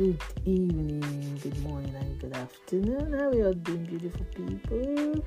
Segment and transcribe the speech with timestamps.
[0.00, 3.12] good evening, good morning, and good afternoon.
[3.12, 5.22] How are you all doing, beautiful people?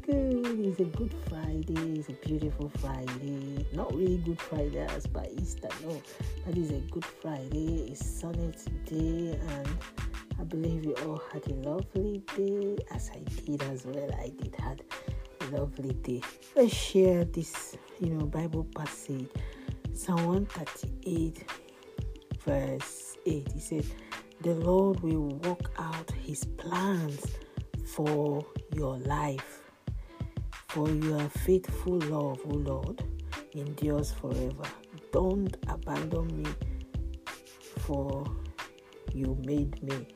[0.00, 0.66] Good.
[0.66, 1.98] It's a good Friday.
[1.98, 3.66] It's a beautiful Friday.
[3.74, 6.00] Not really good Friday as by Easter, no.
[6.46, 7.90] But it's a good Friday.
[7.90, 9.68] It's sunny today, and
[10.40, 14.10] I believe you all had a lovely day, as I did as well.
[14.18, 14.82] I did had
[15.42, 16.22] a lovely day.
[16.54, 19.28] Let's share this, you know, Bible passage,
[19.92, 21.44] Psalm 138,
[22.46, 23.52] verse 8.
[23.52, 23.84] He said,
[24.42, 27.24] The Lord will work out his plans
[27.84, 28.44] for
[28.74, 29.62] your life.
[30.68, 33.02] For your faithful love, O Lord,
[33.54, 34.68] endures forever.
[35.10, 36.50] Don't abandon me,
[37.78, 38.24] for
[39.14, 40.06] you made me.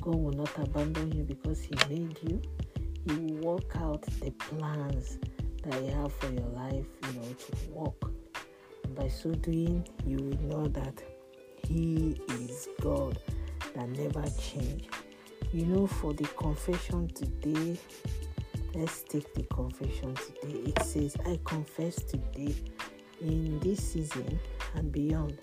[0.00, 2.40] God will not abandon you because He made you.
[3.06, 5.18] He will work out the plans
[5.64, 8.10] that He have for your life, you know, to walk.
[8.84, 11.02] And by so doing, you will know that
[11.68, 13.18] He is God
[13.74, 14.88] that never change.
[15.52, 17.78] You know, for the confession today,
[18.74, 20.58] let's take the confession today.
[20.70, 22.54] It says, I confess today
[23.20, 24.38] in this season
[24.74, 25.38] and beyond,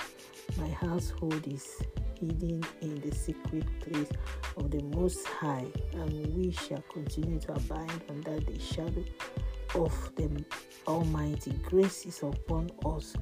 [0.57, 1.81] my household is
[2.19, 4.09] hidden in the secret place
[4.55, 9.03] of the Most High, and we shall continue to abide under the shadow
[9.75, 10.43] of the
[10.87, 11.51] Almighty.
[11.63, 13.13] Grace is upon us,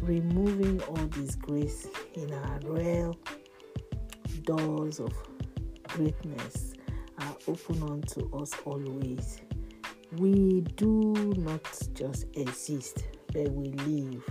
[0.00, 3.16] removing all disgrace in our real
[4.44, 5.12] doors of
[5.84, 6.74] greatness
[7.18, 9.40] are open unto us always.
[10.18, 11.62] We do not
[11.94, 14.22] just exist, but we live.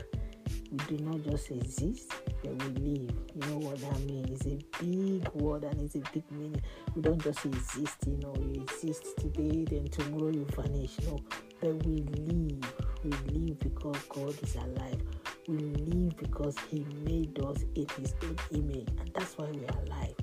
[0.72, 3.16] We do not just exist, but we live.
[3.36, 4.30] You know what that means?
[4.42, 6.62] It's a big word and it's a big meaning.
[6.96, 10.96] We don't just exist, you know, you exist today, then tomorrow you vanish.
[11.08, 11.20] No,
[11.60, 12.74] but we live.
[13.04, 15.02] We live because God is alive.
[15.48, 19.84] We live because He made us in His own image, and that's why we are
[19.86, 20.16] alive.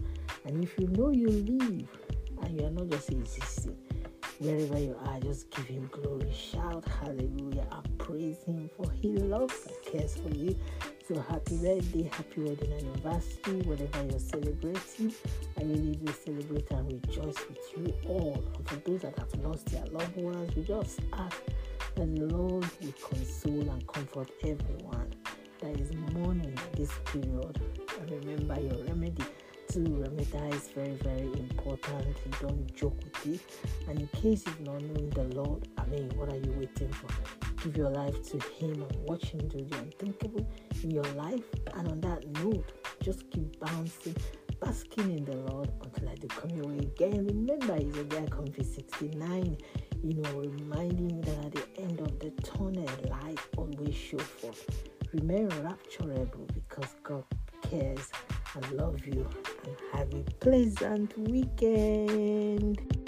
[0.45, 1.89] And if you know you live,
[2.43, 3.77] and you are not just existing.
[4.39, 9.67] Wherever you are, just give him glory, shout hallelujah, and praise him for he loves
[9.67, 10.57] and cares for you.
[11.07, 15.13] So happy birthday, happy wedding anniversary, whatever you're celebrating.
[15.59, 18.43] I really do celebrate and rejoice with you all.
[18.57, 21.43] And for those that have lost their loved ones, we just ask
[22.01, 25.13] the Lord will console and comfort everyone
[25.61, 27.61] that is mourning this period.
[28.09, 29.23] Remember your remedy
[29.73, 32.17] to remedy is very, very important.
[32.25, 33.41] You don't joke with it.
[33.87, 37.09] And in case you've not known the Lord, I mean, what are you waiting for?
[37.63, 40.49] Give your life to Him and watch Him do the unthinkable
[40.83, 41.45] in your life.
[41.75, 42.65] And on that note,
[43.03, 44.17] just keep bouncing,
[44.59, 47.27] basking in the Lord until I do come your way again.
[47.27, 49.59] Remember, Isaiah Comfy 69,
[50.03, 54.67] you know, reminding that at the end of the tunnel, light always shows forth.
[55.13, 57.25] Remain rapturable because God
[57.63, 58.11] cares.
[58.29, 59.29] I love you
[59.67, 63.00] and have a pleasant weekend.